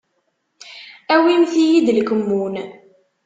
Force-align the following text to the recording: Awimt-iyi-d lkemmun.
Awimt-iyi-d 1.13 1.87
lkemmun. 1.97 2.55